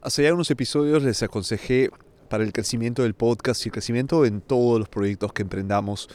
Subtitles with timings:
[0.00, 1.90] Hace ya unos episodios les aconsejé
[2.28, 6.08] para el crecimiento del podcast y el crecimiento en todos los proyectos que emprendamos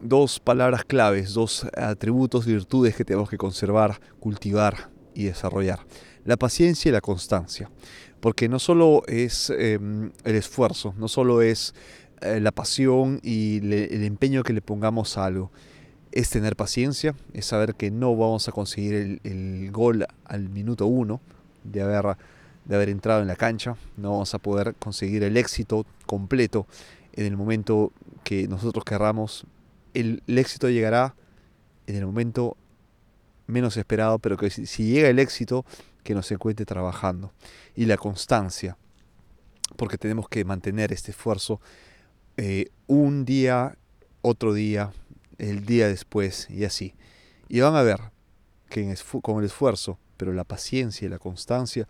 [0.00, 5.80] dos palabras claves, dos atributos, virtudes que tenemos que conservar, cultivar y desarrollar.
[6.24, 7.70] La paciencia y la constancia.
[8.20, 11.74] Porque no solo es em, el esfuerzo, no solo es
[12.22, 15.52] eh, la pasión y el empeño que le pongamos a algo.
[16.10, 20.86] Es tener paciencia, es saber que no vamos a conseguir el, el gol al minuto
[20.86, 21.20] uno
[21.64, 22.16] de haber
[22.64, 26.66] de haber entrado en la cancha, no vamos a poder conseguir el éxito completo
[27.12, 27.92] en el momento
[28.24, 29.46] que nosotros querramos.
[29.92, 31.14] El, éxito llegará
[31.86, 32.56] en el momento
[33.46, 35.64] menos esperado, pero que si, llega el éxito,
[36.02, 37.32] que nos encuentre trabajando.
[37.74, 38.76] Y la constancia,
[39.76, 41.60] porque tenemos que mantener este esfuerzo
[42.36, 43.76] eh, un día,
[44.22, 44.92] otro día,
[45.38, 46.94] el día después y así.
[47.48, 48.00] Y van a ver
[48.68, 51.86] que con el esfuerzo, pero la paciencia y la constancia,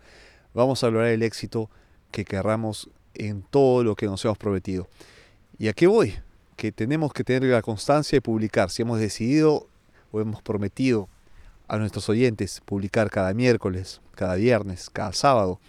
[0.55, 1.69] vamos a lograr el éxito
[2.11, 4.87] que querramos en todo lo que nos hemos prometido.
[5.59, 6.15] ¿Y a qué voy?
[6.55, 8.69] Que tenemos que tener la constancia de publicar.
[8.69, 9.67] Si hemos decidido
[10.11, 11.07] o hemos prometido
[11.67, 15.59] a nuestros oyentes publicar cada miércoles, cada viernes, cada sábado,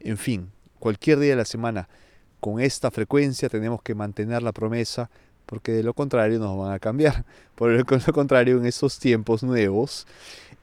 [0.00, 1.88] en fin, cualquier día de la semana,
[2.40, 5.08] con esta frecuencia tenemos que mantener la promesa
[5.46, 7.24] porque de lo contrario nos van a cambiar.
[7.54, 10.06] Por lo contrario, en estos tiempos nuevos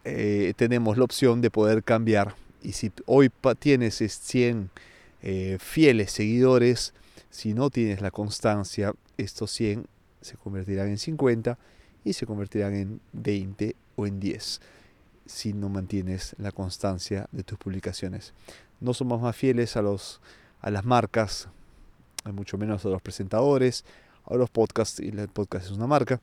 [0.03, 4.69] eh, tenemos la opción de poder cambiar y si hoy tienes 100
[5.21, 6.93] eh, fieles seguidores,
[7.29, 9.85] si no tienes la constancia, estos 100
[10.21, 11.57] se convertirán en 50
[12.03, 14.61] y se convertirán en 20 o en 10
[15.25, 18.33] si no mantienes la constancia de tus publicaciones.
[18.79, 20.21] No somos más fieles a, los,
[20.59, 21.49] a las marcas,
[22.33, 23.85] mucho menos a los presentadores,
[24.25, 26.19] a los podcasts, y el podcast es una marca.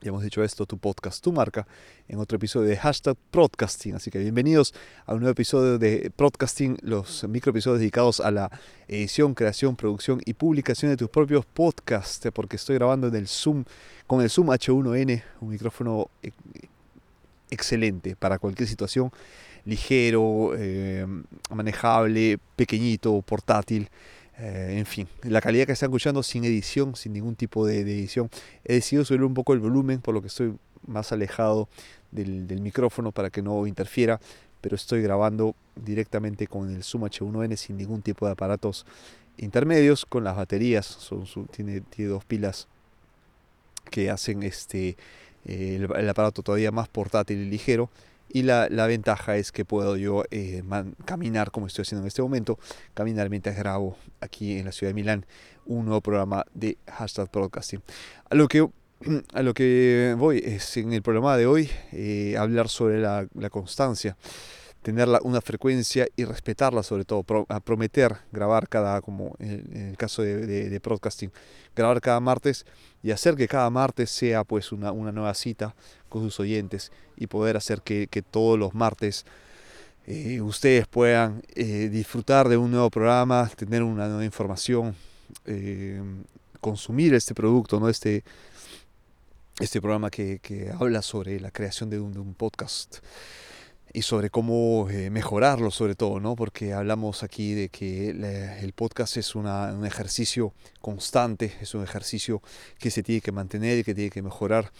[0.00, 1.66] Ya hemos dicho esto, tu podcast, tu marca,
[2.08, 3.94] en otro episodio de hashtag Podcasting.
[3.94, 4.74] Así que bienvenidos
[5.06, 8.50] a un nuevo episodio de Podcasting, los microepisodios dedicados a la
[8.86, 13.64] edición, creación, producción y publicación de tus propios podcasts, porque estoy grabando en el Zoom,
[14.06, 16.32] con el Zoom H1N, un micrófono e,
[17.50, 19.10] excelente para cualquier situación,
[19.64, 21.06] ligero, eh,
[21.50, 23.88] manejable, pequeñito, portátil.
[24.38, 28.30] Eh, en fin, la calidad que están escuchando sin edición, sin ningún tipo de, edición.
[28.64, 30.54] He decidido subir un poco el volumen, por lo que estoy
[30.86, 31.68] más alejado
[32.10, 34.20] del, micrófono para que no interfiera,
[34.60, 38.86] pero estoy grabando directamente con el Zoom H1N sin ningún tipo de aparatos
[39.36, 40.98] intermedios, con las baterías,
[41.50, 42.68] tiene, dos pilas
[43.90, 44.96] que hacen este,
[45.44, 47.90] el aparato todavía más portátil y ligero
[48.28, 50.62] y la, ventaja es que puedo yo eh,
[51.04, 52.58] caminar como estoy haciendo en este momento,
[52.94, 55.26] caminar mientras grabo aquí en la ciudad de Milán
[55.66, 57.82] un nuevo programa de hashtag broadcasting.
[58.28, 58.68] A lo que,
[59.32, 64.16] a lo que voy es en el programa de hoy eh, hablar sobre la, constancia
[64.82, 70.46] tener una frecuencia y respetarla sobre todo, prometer grabar cada, como en el caso de,
[70.46, 71.32] de, broadcasting,
[71.74, 72.66] grabar cada martes
[73.02, 75.74] y hacer que cada martes sea pues una, una nueva cita
[76.14, 79.26] con sus oyentes y poder hacer que, todos los martes
[80.06, 84.94] eh, ustedes puedan eh, disfrutar de un nuevo programa, tener una nueva información,
[85.44, 86.00] eh,
[86.60, 87.88] consumir este producto, ¿no?
[87.88, 88.22] este,
[89.58, 92.98] este programa que, habla sobre la creación de un podcast
[93.94, 96.34] y sobre cómo eh, mejorarlo sobre todo, ¿no?
[96.34, 102.42] Porque hablamos aquí de que el podcast es una, un ejercicio constante, es un ejercicio
[102.80, 104.72] que se tiene que mantener y que tiene que mejorar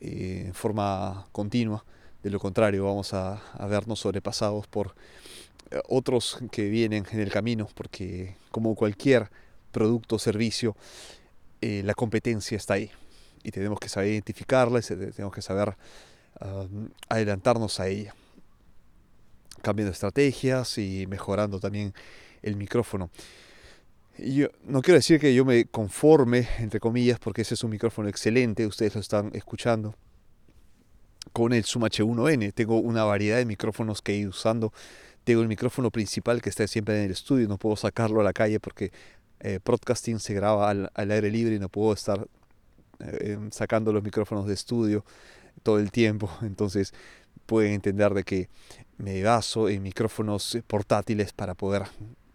[0.00, 1.82] eh, en forma continua.
[2.22, 3.40] De lo contrario, vamos a,
[3.70, 4.94] vernos sobrepasados por
[5.70, 9.30] eh, otros que vienen en el camino, porque como cualquier
[9.72, 10.76] producto o servicio,
[11.60, 12.90] la competencia está ahí
[13.42, 15.76] y tenemos que saber identificarla y tenemos que saber
[17.08, 18.14] adelantarnos a ella
[19.62, 21.94] cambiando estrategias y mejorando también
[22.42, 23.10] el micrófono.
[24.18, 28.08] Yo no quiero decir que yo me conforme, entre comillas, porque ese es un micrófono
[28.08, 29.94] excelente, ustedes lo están escuchando,
[31.32, 32.52] con el Zoom H1N.
[32.52, 34.72] Tengo una variedad de micrófonos que he ido usando.
[35.22, 38.32] Tengo el micrófono principal que está siempre en el estudio, no puedo sacarlo a la
[38.32, 38.92] calle porque
[39.40, 42.26] eh, broadcasting se graba al, aire libre y no puedo estar
[42.98, 45.04] eh, em, sacando los micrófonos de estudio
[45.62, 46.30] todo el tiempo.
[46.42, 46.92] Entonces
[47.48, 48.48] pueden entender de que
[48.98, 51.84] me baso en micrófonos portátiles para poder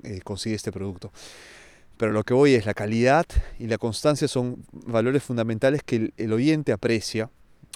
[0.01, 1.11] eh, conseguir este producto.
[1.97, 3.25] Pero lo que voy es la calidad
[3.59, 7.29] y la constancia son valores fundamentales que el, oyente aprecia,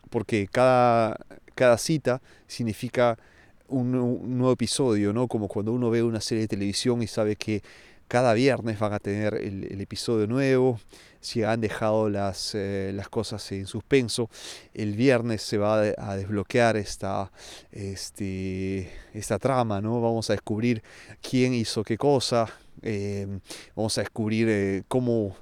[0.09, 1.15] porque cada,
[1.53, 3.19] cada cita significa
[3.67, 5.27] un, nuevo episodio, ¿no?
[5.27, 7.61] Como cuando uno ve una serie de televisión y sabe que
[8.07, 10.79] cada viernes van a tener el, episodio nuevo.
[11.19, 14.29] Si han dejado las, eh, las, cosas en suspenso,
[14.73, 17.31] el viernes se va a desbloquear esta,
[17.71, 19.99] este, esta trama, ¿no?
[19.99, 20.83] Vamos a descubrir
[21.21, 22.47] quién hizo qué cosa,
[22.81, 23.27] eh,
[23.75, 25.35] vamos a descubrir eh, cómo,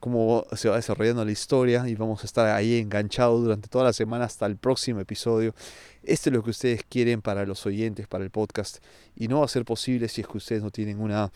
[0.00, 3.92] cómo se va desarrollando la historia y vamos a estar ahí enganchados durante toda la
[3.92, 5.54] semana hasta el próximo episodio.
[6.02, 8.78] Esto es lo que ustedes quieren para los oyentes, para el podcast
[9.14, 11.30] y no va a ser posible si es que ustedes no tienen una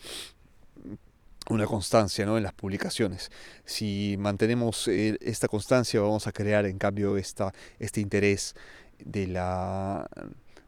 [1.49, 2.37] una constancia ¿no?
[2.37, 3.31] en las publicaciones.
[3.65, 8.55] Si mantenemos eh, esta constancia, vamos a crear en cambio esta, este interés
[8.99, 10.07] de la,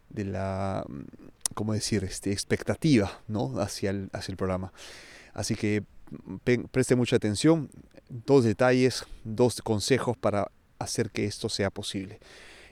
[0.10, 0.86] de la
[1.54, 2.04] ¿cómo decir?
[2.04, 3.60] Este, expectativa ¿no?
[3.60, 4.72] hacia, el, hacia el programa.
[5.34, 5.84] Así que
[6.72, 7.70] preste mucha atención,
[8.10, 12.20] dos detalles, dos consejos para hacer que esto sea posible.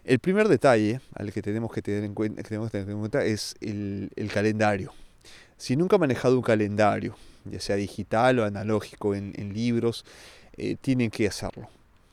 [0.04, 3.00] El primer detalle al que tenemos que tener en cuenta, que tenemos que tener en
[3.00, 4.94] cuenta es el, el calendario.
[5.58, 10.06] Si nunca ha manejado un calendario, ya sea digital o analógico en, libros,
[10.58, 11.68] eh, tienen que hacerlo.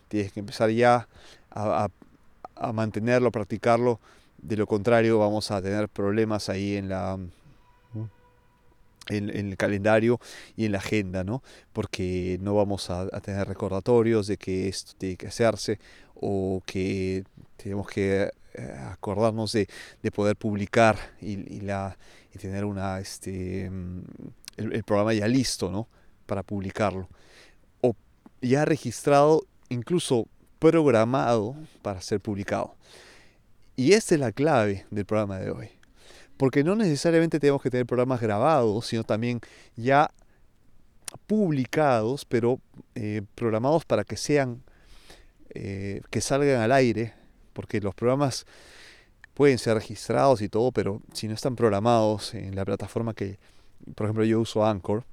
[0.09, 1.09] Tienes que empezar ya
[1.51, 1.89] a,
[2.73, 3.99] mantenerlo, a practicarlo.
[4.39, 7.19] De lo contrario, vamos a tener problemas ahí en la,
[9.09, 10.21] en, el calendario
[10.57, 11.43] y en la agenda, ¿no?
[11.73, 15.79] Porque no vamos a, tener recordatorios de que esto tiene que hacerse
[16.15, 17.25] o que
[17.57, 19.67] tenemos que eh, acordarnos de,
[20.13, 21.97] poder publicar y, la,
[22.35, 23.71] y tener una, este,
[24.57, 25.89] el, programa ya listo, ¿no?
[26.27, 27.09] Para publicarlo.
[27.81, 27.95] O
[28.41, 30.27] ya registrado, incluso
[30.59, 32.75] programado para ser publicado.
[33.77, 35.69] Y esta es la clave del programa de hoy.
[36.37, 39.41] Porque no necesariamente tenemos que tener programas grabados, sino también
[39.77, 40.11] ya
[41.27, 42.61] publicados, pero
[42.95, 44.63] eh, programados para que sean,
[45.51, 47.15] eh, que salgan al aire,
[47.53, 48.47] porque los programas
[49.35, 53.39] pueden ser registrados y todo, pero si no están programados en la plataforma que,
[53.95, 55.05] por ejemplo, yo uso Anchor,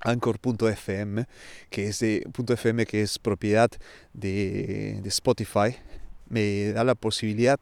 [0.00, 1.26] Anchor.fm,
[1.70, 3.70] que es de .fm que es propiedad
[4.12, 5.76] de, Spotify,
[6.28, 7.58] me da la posibilidad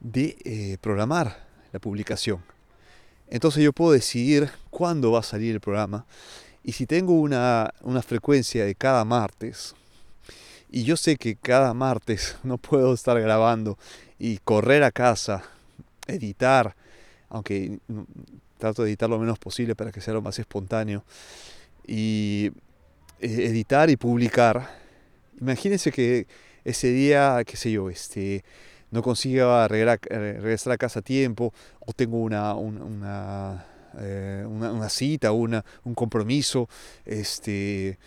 [0.00, 2.42] de eh, programar la publicación.
[3.28, 6.04] Entonces yo puedo decidir cuándo va a salir el programa
[6.62, 9.74] y si tengo una, una frecuencia de cada martes,
[10.70, 13.78] y yo sé que cada martes no puedo estar grabando
[14.18, 15.42] y correr a casa,
[16.06, 16.74] editar,
[17.28, 17.78] aunque
[18.62, 21.04] trato de editar lo menos posible para que sea lo más espontáneo,
[21.84, 22.52] y
[23.20, 24.70] eh, editar y publicar.
[25.40, 26.28] Imagínense que
[26.64, 28.44] ese día, qué sé yo, este,
[28.92, 33.66] no consiga regresar a casa a tiempo, o tengo una, una,
[33.98, 36.68] eh, una, una cita, una, un compromiso,
[37.04, 37.98] este,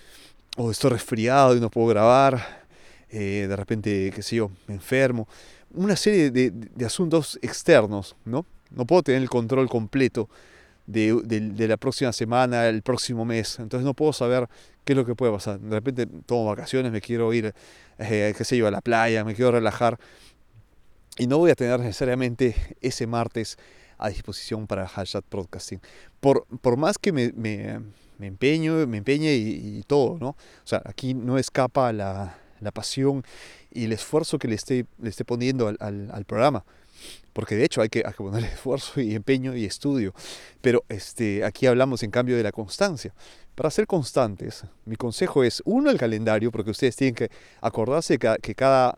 [0.56, 2.64] o estoy resfriado y no puedo grabar,
[3.10, 5.28] eh, de repente, qué sé yo, me enfermo,
[5.74, 8.46] una serie de, de asuntos externos, ¿no?
[8.76, 10.30] No puedo tener el control completo
[10.88, 13.60] de, la próxima semana, el próximo mes.
[13.60, 14.48] Entonces no puedo saber
[14.84, 15.60] qué es lo que puede pasar.
[15.60, 17.54] De repente tomo vacaciones, me quiero ir,
[17.98, 20.00] eh, qué sé yo, a la playa, me quiero relajar.
[21.18, 23.58] Y no voy a tener necesariamente ese martes
[23.98, 25.80] a disposición para hashtag broadcasting.
[26.20, 27.80] Por, por más que me, me,
[28.18, 30.30] me empeño, me empeñe y, todo, ¿no?
[30.30, 33.24] O sea, aquí no escapa la, la pasión
[33.72, 35.78] y el esfuerzo que le esté, le esté poniendo al,
[36.12, 36.66] al programa
[37.36, 40.14] porque de hecho hay que, hay que poner esfuerzo y empeño y estudio.
[40.62, 43.14] Pero este, aquí hablamos en cambio de la constancia.
[43.56, 47.30] Para ser constantes, mi consejo es, uno, el calendario, porque ustedes tienen que
[47.62, 48.98] acordarse que, cada...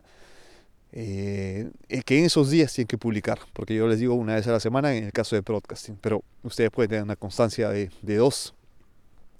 [0.92, 1.70] Eh,
[2.06, 4.60] que en esos días tienen que publicar, porque yo les digo una vez a la
[4.60, 8.54] semana en el caso de broadcasting, pero ustedes pueden tener una constancia de, de dos,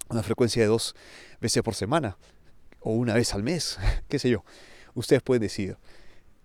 [0.08, 0.94] una frecuencia de dos
[1.40, 2.18] veces por semana,
[2.80, 3.78] o una vez al mes,
[4.08, 4.44] qué sé yo,
[4.94, 5.76] ustedes pueden decidir.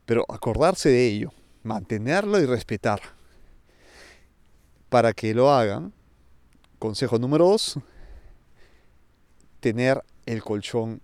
[0.06, 1.34] Pero acordarse de ello,
[1.64, 3.02] mantenerlo y respetar.
[4.90, 5.92] Para que lo hagan,
[6.78, 7.80] consejo número dos,
[9.60, 11.02] tener el colchón,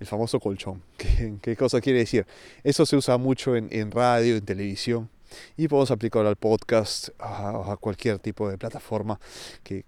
[0.00, 0.82] el famoso colchón.
[1.42, 2.26] ¿Qué, cosa quiere decir?
[2.62, 5.10] Eso se usa mucho en, radio, en televisión
[5.56, 9.18] y podemos aplicarlo al podcast a, a cualquier tipo de plataforma
[9.62, 9.84] que,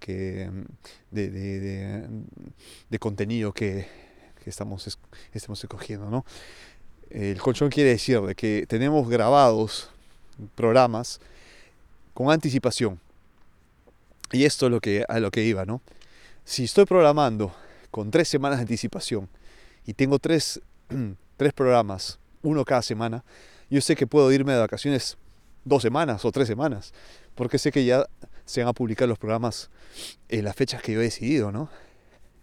[1.11, 1.31] de,
[2.91, 3.87] de, contenido que,
[4.43, 4.99] que, estamos,
[5.33, 6.11] estemos escogiendo.
[6.11, 6.25] ¿no?
[7.11, 9.91] El colchón quiere decir de que tenemos grabados
[10.55, 11.21] programas
[12.13, 13.01] con anticipación.
[14.33, 15.81] Y esto es lo que, a lo que iba, ¿no?
[16.45, 17.55] Si estoy programando
[17.91, 19.29] con tres semanas de anticipación
[19.87, 20.61] y tengo tres,
[21.37, 23.25] tres programas, uno cada semana,
[23.71, 25.17] yo sé que puedo irme de vacaciones
[25.65, 26.93] dos semanas o tres semanas,
[27.35, 28.07] porque sé que ya
[28.45, 29.71] se van a publicar los programas
[30.29, 31.71] en las fechas que yo he decidido, ¿no?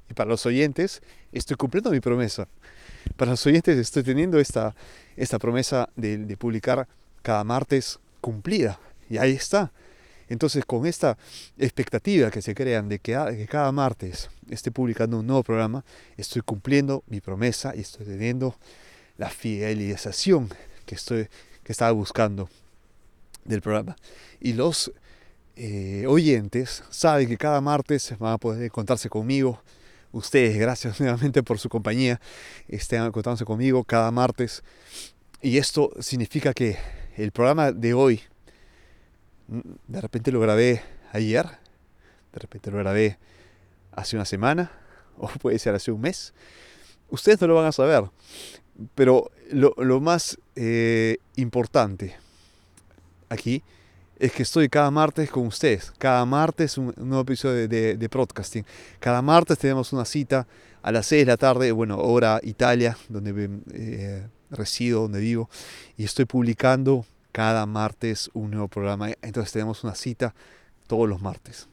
[0.10, 1.02] Y para los oyentes,
[1.32, 2.48] estoy cumpliendo mi promesa.
[3.22, 4.74] Para los oyentes estoy teniendo esta,
[5.16, 6.88] esta promesa de, publicar
[7.22, 8.80] cada martes cumplida.
[9.12, 9.72] Y ahí está.
[10.28, 11.20] Entonces, con esta
[11.60, 13.14] expectativa que se crean de que,
[13.48, 15.86] cada martes esté publicando un nuevo programa,
[16.18, 18.56] estoy cumpliendo mi promesa y estoy teniendo
[19.20, 20.50] la fidelización
[20.88, 21.28] que, estoy,
[21.64, 22.50] que estaba buscando
[23.46, 23.96] del programa.
[24.40, 24.92] Y los
[25.58, 29.62] eh, oyentes saben que cada martes van a poder encontrarse conmigo.
[30.12, 32.20] Ustedes, gracias nuevamente por su compañía,
[32.68, 34.64] estén encontrándose conmigo cada martes.
[35.42, 36.78] Y esto significa que
[37.18, 38.22] el programa de hoy,
[39.48, 40.82] mm, de repente lo grabé
[41.14, 43.18] ayer, de repente lo grabé
[43.92, 44.72] hace una semana,
[45.18, 46.34] o puede ser hace un mes.
[47.10, 48.04] Ustedes no lo van a saber,
[48.96, 52.16] pero lo, lo más eh, importante
[53.30, 53.64] aquí
[54.22, 55.92] es que estoy cada martes con ustedes.
[55.98, 58.64] Cada martes un, nuevo episodio de, de, podcasting.
[59.00, 60.46] Cada martes tenemos una cita
[60.84, 65.50] a las 6 de la tarde, bueno, hora Italia, donde eh, resido, donde vivo.
[65.98, 69.10] Y estoy publicando cada martes un nuevo programa.
[69.24, 70.36] Entonces tenemos una cita
[70.86, 71.68] todos los martes.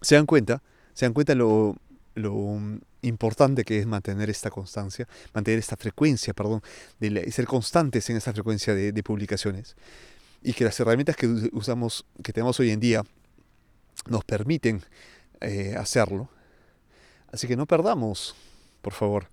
[0.00, 0.62] ¿Se dan cuenta?
[0.92, 1.74] ¿Se dan cuenta lo,
[2.14, 2.56] lo
[3.02, 6.62] importante que es mantener esta constancia, mantener esta frecuencia, perdón,
[7.00, 9.74] de ser constantes en esta frecuencia de, de publicaciones?
[10.44, 13.02] Y que las herramientas que usamos, que tenemos hoy en día,
[14.06, 14.82] nos permiten
[15.40, 16.28] eh, hacerlo.
[17.32, 18.36] Así que no perdamos,
[18.82, 19.28] por favor,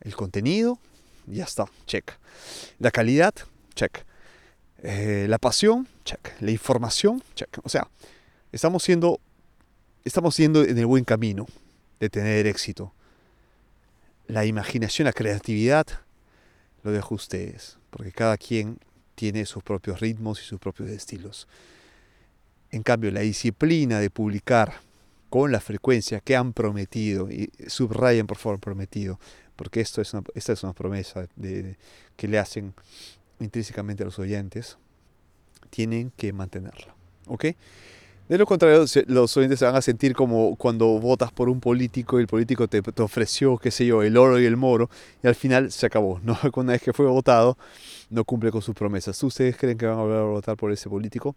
[0.00, 0.78] el contenido,
[1.26, 2.10] ya está, check.
[2.80, 3.32] La calidad,
[3.74, 4.04] check.
[4.82, 6.20] Eh, la pasión, check.
[6.40, 7.58] La información, check.
[7.62, 7.88] O sea,
[8.50, 9.20] estamos siendo,
[10.04, 11.46] estamos siendo en el buen camino
[12.00, 12.92] de tener éxito.
[14.26, 15.86] La imaginación, la creatividad,
[16.82, 18.80] lo dejo a ustedes, porque cada quien
[19.14, 21.48] tiene sus propios ritmos y sus propios estilos.
[22.70, 24.74] En cambio, la disciplina de publicar
[25.28, 29.18] con la frecuencia que han prometido, y subrayen por favor prometido,
[29.56, 31.76] porque esto es esta es una promesa de,
[32.16, 32.74] que le hacen
[33.40, 34.76] intrínsecamente a los oyentes,
[35.70, 36.94] tienen que mantenerla.
[37.26, 37.46] ¿Ok?
[38.28, 42.18] De lo contrario, los oyentes se van a sentir como cuando votas por un político
[42.18, 44.88] y el político te, te, ofreció, qué sé yo, el oro y el moro,
[45.22, 46.20] y al final se acabó.
[46.24, 46.38] ¿no?
[46.54, 47.58] Una vez que fue votado,
[48.10, 49.22] no cumple con sus promesas.
[49.22, 51.36] ¿Ustedes creen que van a volver a votar por ese político?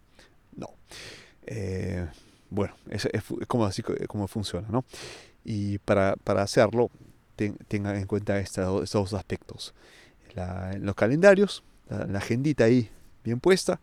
[0.56, 0.70] No.
[1.48, 2.08] Eh,
[2.50, 3.08] bueno, es,
[3.48, 4.86] como así como funciona, ¿no?
[5.44, 6.90] Y para, para hacerlo,
[7.68, 9.74] tengan en cuenta estos, dos aspectos.
[10.80, 12.90] los calendarios, la agendita ahí
[13.24, 13.80] bien puesta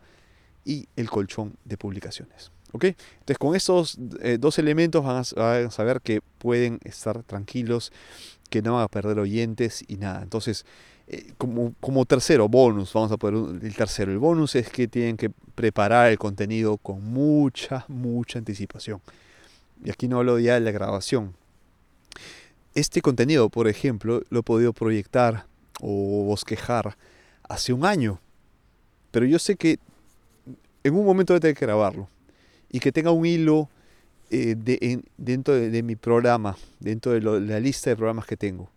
[0.65, 2.51] y el colchón de publicaciones.
[2.73, 7.91] Entonces con estos eh, dos elementos van a, saber que pueden estar tranquilos,
[8.49, 10.23] que no van a perder oyentes y nada.
[10.23, 10.65] Entonces,
[11.07, 14.11] eh, como, como, tercero, bonus, vamos a poner el tercero.
[14.11, 19.01] El bonus es que tienen que preparar el contenido con mucha, mucha anticipación.
[19.83, 21.35] Y aquí no hablo ya de la grabación.
[22.73, 25.45] Este contenido, por ejemplo, lo he podido proyectar
[25.79, 26.97] o bosquejar
[27.47, 28.19] hace un año.
[29.11, 29.77] Pero yo sé que
[30.83, 32.07] en un momento voy a tener que grabarlo
[32.73, 33.69] y que tenga un hilo
[34.31, 34.55] eh,
[35.15, 38.67] dentro de, mi programa, dentro de, la lista de programas que tengo.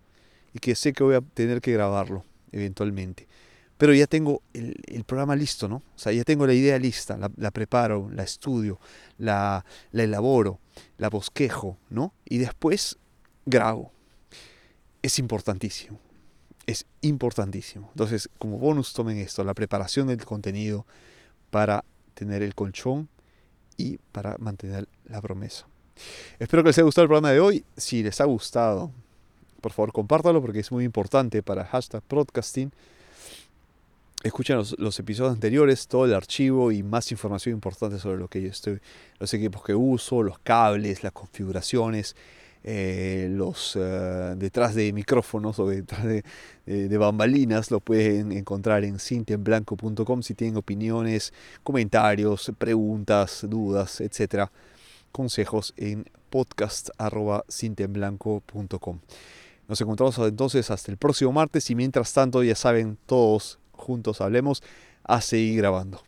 [0.52, 2.22] Y que sé que voy a tener que grabarlo
[2.52, 3.26] eventualmente.
[3.78, 5.76] Pero ya tengo el, programa listo, ¿no?
[5.76, 8.78] O sea, ya tengo la idea lista, la, preparo, la estudio,
[9.16, 10.60] la, la elaboro,
[10.98, 12.12] la bosquejo, ¿no?
[12.26, 12.98] Y después
[13.46, 13.92] grabo.
[15.00, 15.98] Es importantísimo.
[16.66, 17.88] Es importantísimo.
[17.92, 20.84] Entonces, como bonus tomen esto, la preparación del contenido
[21.50, 23.08] para tener el colchón
[23.76, 25.66] y para mantener la promesa.
[26.38, 27.64] Espero que les haya gustado el programa de hoy.
[27.76, 28.90] Si les ha gustado,
[29.60, 32.72] por favor compártalo porque es muy importante para hashtag broadcasting.
[34.22, 38.48] Escuchen los, episodios anteriores, todo el archivo y más información importante sobre lo que yo
[38.48, 38.80] estoy,
[39.20, 42.16] los equipos que uso, los cables, las configuraciones,
[42.68, 46.24] eh, los eh, detrás de micrófonos o detrás de,
[46.98, 51.32] bambalinas lo pueden encontrar en cintienblanco.com si tienen opiniones,
[51.62, 54.50] comentarios, preguntas, dudas, etcétera.
[55.12, 58.98] Consejos en podcast.cintienblanco.com.
[59.68, 64.64] Nos encontramos entonces hasta el próximo martes y mientras tanto ya saben todos juntos hablemos
[65.04, 66.05] a seguir grabando.